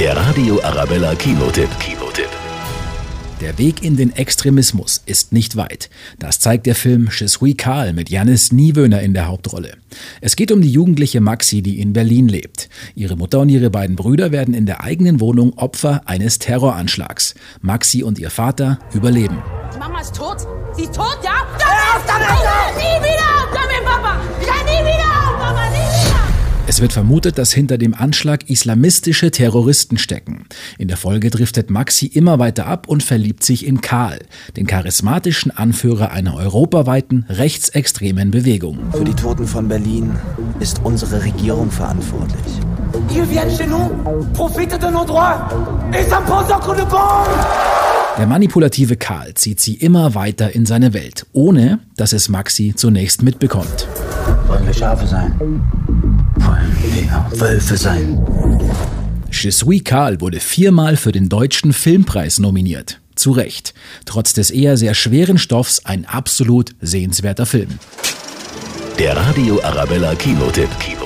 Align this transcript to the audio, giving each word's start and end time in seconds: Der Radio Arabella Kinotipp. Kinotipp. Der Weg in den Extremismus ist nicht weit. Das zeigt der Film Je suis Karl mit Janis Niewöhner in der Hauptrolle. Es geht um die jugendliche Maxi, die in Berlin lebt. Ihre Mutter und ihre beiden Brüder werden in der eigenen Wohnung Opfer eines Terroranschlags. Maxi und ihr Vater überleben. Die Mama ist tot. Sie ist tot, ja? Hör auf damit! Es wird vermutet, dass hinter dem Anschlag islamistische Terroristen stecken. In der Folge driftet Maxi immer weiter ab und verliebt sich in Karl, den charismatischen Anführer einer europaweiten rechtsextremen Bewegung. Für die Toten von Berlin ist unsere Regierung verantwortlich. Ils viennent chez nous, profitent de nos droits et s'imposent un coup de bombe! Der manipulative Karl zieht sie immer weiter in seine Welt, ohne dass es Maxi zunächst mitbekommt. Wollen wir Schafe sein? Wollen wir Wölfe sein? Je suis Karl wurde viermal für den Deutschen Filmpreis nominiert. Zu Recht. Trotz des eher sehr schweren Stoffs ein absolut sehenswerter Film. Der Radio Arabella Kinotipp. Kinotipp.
Der 0.00 0.16
Radio 0.16 0.58
Arabella 0.62 1.14
Kinotipp. 1.14 1.68
Kinotipp. 1.78 2.30
Der 3.42 3.58
Weg 3.58 3.82
in 3.82 3.98
den 3.98 4.16
Extremismus 4.16 5.02
ist 5.04 5.34
nicht 5.34 5.58
weit. 5.58 5.90
Das 6.18 6.40
zeigt 6.40 6.64
der 6.64 6.74
Film 6.74 7.10
Je 7.12 7.26
suis 7.26 7.54
Karl 7.54 7.92
mit 7.92 8.08
Janis 8.08 8.50
Niewöhner 8.50 9.02
in 9.02 9.12
der 9.12 9.28
Hauptrolle. 9.28 9.76
Es 10.22 10.36
geht 10.36 10.52
um 10.52 10.62
die 10.62 10.72
jugendliche 10.72 11.20
Maxi, 11.20 11.60
die 11.60 11.80
in 11.80 11.92
Berlin 11.92 12.28
lebt. 12.28 12.70
Ihre 12.94 13.14
Mutter 13.14 13.40
und 13.40 13.50
ihre 13.50 13.68
beiden 13.68 13.94
Brüder 13.94 14.32
werden 14.32 14.54
in 14.54 14.64
der 14.64 14.82
eigenen 14.82 15.20
Wohnung 15.20 15.58
Opfer 15.58 16.00
eines 16.06 16.38
Terroranschlags. 16.38 17.34
Maxi 17.60 18.02
und 18.02 18.18
ihr 18.18 18.30
Vater 18.30 18.78
überleben. 18.94 19.42
Die 19.74 19.78
Mama 19.78 20.00
ist 20.00 20.16
tot. 20.16 20.38
Sie 20.74 20.84
ist 20.84 20.94
tot, 20.94 21.18
ja? 21.22 21.46
Hör 21.58 21.96
auf 21.98 22.06
damit! 22.06 22.79
Es 26.70 26.80
wird 26.80 26.92
vermutet, 26.92 27.36
dass 27.36 27.52
hinter 27.52 27.78
dem 27.78 27.94
Anschlag 27.94 28.48
islamistische 28.48 29.32
Terroristen 29.32 29.98
stecken. 29.98 30.44
In 30.78 30.86
der 30.86 30.96
Folge 30.96 31.28
driftet 31.28 31.68
Maxi 31.68 32.06
immer 32.06 32.38
weiter 32.38 32.68
ab 32.68 32.86
und 32.86 33.02
verliebt 33.02 33.42
sich 33.42 33.66
in 33.66 33.80
Karl, 33.80 34.20
den 34.56 34.68
charismatischen 34.68 35.50
Anführer 35.50 36.12
einer 36.12 36.36
europaweiten 36.36 37.26
rechtsextremen 37.28 38.30
Bewegung. 38.30 38.78
Für 38.92 39.04
die 39.04 39.14
Toten 39.14 39.48
von 39.48 39.66
Berlin 39.66 40.12
ist 40.60 40.80
unsere 40.84 41.24
Regierung 41.24 41.72
verantwortlich. 41.72 42.60
Ils 43.16 43.26
viennent 43.26 43.50
chez 43.50 43.66
nous, 43.66 43.90
profitent 44.32 44.80
de 44.80 44.92
nos 44.92 45.06
droits 45.06 45.52
et 45.92 46.08
s'imposent 46.08 46.52
un 46.52 46.60
coup 46.60 46.76
de 46.76 46.84
bombe! 46.84 47.34
Der 48.16 48.28
manipulative 48.28 48.96
Karl 48.96 49.34
zieht 49.34 49.58
sie 49.58 49.74
immer 49.74 50.14
weiter 50.14 50.54
in 50.54 50.66
seine 50.66 50.94
Welt, 50.94 51.26
ohne 51.32 51.80
dass 51.96 52.12
es 52.12 52.28
Maxi 52.28 52.74
zunächst 52.76 53.24
mitbekommt. 53.24 53.88
Wollen 54.46 54.64
wir 54.64 54.74
Schafe 54.74 55.08
sein? 55.08 55.34
Wollen 56.36 56.76
wir 56.82 57.40
Wölfe 57.40 57.76
sein? 57.76 58.18
Je 59.30 59.50
suis 59.50 59.84
Karl 59.84 60.20
wurde 60.20 60.40
viermal 60.40 60.96
für 60.96 61.12
den 61.12 61.28
Deutschen 61.28 61.72
Filmpreis 61.72 62.38
nominiert. 62.38 63.00
Zu 63.14 63.32
Recht. 63.32 63.74
Trotz 64.06 64.32
des 64.32 64.50
eher 64.50 64.76
sehr 64.76 64.94
schweren 64.94 65.38
Stoffs 65.38 65.84
ein 65.84 66.04
absolut 66.06 66.74
sehenswerter 66.80 67.46
Film. 67.46 67.78
Der 68.98 69.16
Radio 69.16 69.62
Arabella 69.62 70.14
Kinotipp. 70.14 70.70
Kinotipp. 70.78 70.99